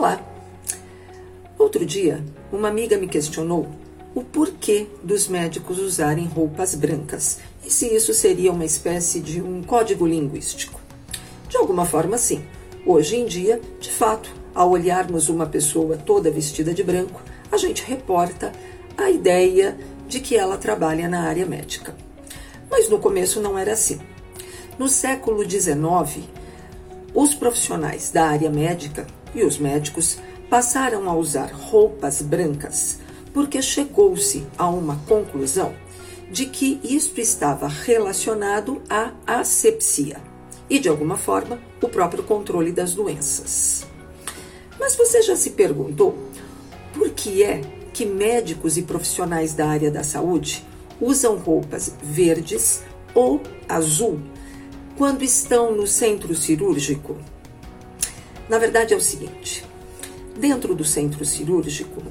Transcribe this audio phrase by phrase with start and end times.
[0.00, 0.18] Olá!
[1.58, 3.68] Outro dia, uma amiga me questionou
[4.14, 9.62] o porquê dos médicos usarem roupas brancas e se isso seria uma espécie de um
[9.62, 10.80] código linguístico.
[11.50, 12.42] De alguma forma, sim.
[12.86, 17.20] Hoje em dia, de fato, ao olharmos uma pessoa toda vestida de branco,
[17.52, 18.52] a gente reporta
[18.96, 19.76] a ideia
[20.08, 21.94] de que ela trabalha na área médica.
[22.70, 24.00] Mas no começo não era assim.
[24.78, 26.26] No século XIX,
[27.14, 30.18] os profissionais da área médica e os médicos
[30.48, 32.98] passaram a usar roupas brancas
[33.32, 35.72] porque chegou-se a uma conclusão
[36.30, 40.20] de que isto estava relacionado à asepsia
[40.68, 43.86] e, de alguma forma, o próprio controle das doenças.
[44.78, 46.16] Mas você já se perguntou
[46.94, 47.60] por que é
[47.92, 50.64] que médicos e profissionais da área da saúde
[51.00, 52.82] usam roupas verdes
[53.14, 54.20] ou azul
[54.96, 57.16] quando estão no centro cirúrgico?
[58.50, 59.64] Na verdade, é o seguinte:
[60.36, 62.02] dentro do centro cirúrgico,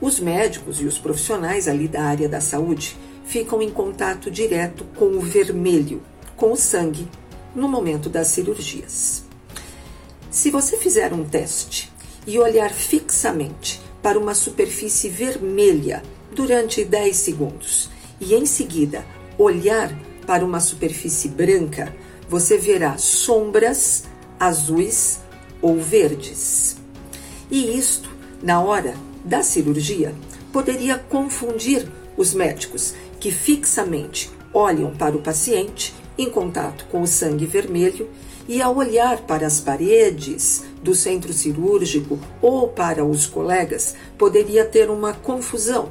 [0.00, 5.06] os médicos e os profissionais ali da área da saúde ficam em contato direto com
[5.06, 6.00] o vermelho,
[6.36, 7.08] com o sangue,
[7.52, 9.24] no momento das cirurgias.
[10.30, 11.92] Se você fizer um teste
[12.28, 16.00] e olhar fixamente para uma superfície vermelha
[16.32, 19.04] durante 10 segundos e em seguida
[19.36, 19.92] olhar
[20.28, 21.92] para uma superfície branca,
[22.28, 24.04] você verá sombras
[24.38, 25.21] azuis
[25.62, 26.76] ou verdes.
[27.50, 28.10] E isto,
[28.42, 30.14] na hora da cirurgia,
[30.52, 37.46] poderia confundir os médicos que fixamente olham para o paciente em contato com o sangue
[37.46, 38.10] vermelho
[38.48, 44.90] e ao olhar para as paredes do centro cirúrgico ou para os colegas, poderia ter
[44.90, 45.90] uma confusão.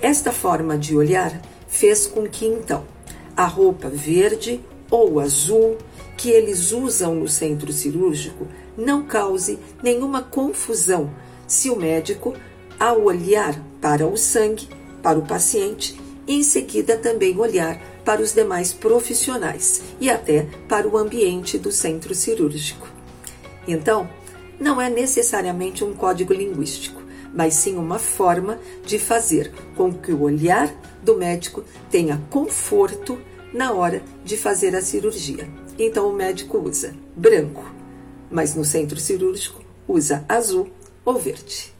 [0.00, 2.84] Esta forma de olhar fez com que então
[3.36, 4.60] a roupa verde
[4.94, 5.76] ou azul
[6.16, 8.46] que eles usam no centro cirúrgico
[8.78, 11.10] não cause nenhuma confusão
[11.48, 12.32] se o médico,
[12.78, 14.68] ao olhar para o sangue,
[15.02, 20.96] para o paciente, em seguida também olhar para os demais profissionais e até para o
[20.96, 22.88] ambiente do centro cirúrgico.
[23.66, 24.08] Então,
[24.60, 27.02] não é necessariamente um código linguístico,
[27.34, 33.18] mas sim uma forma de fazer com que o olhar do médico tenha conforto
[33.54, 35.48] na hora de fazer a cirurgia.
[35.78, 37.72] Então, o médico usa branco,
[38.30, 40.68] mas no centro cirúrgico usa azul
[41.04, 41.73] ou verde.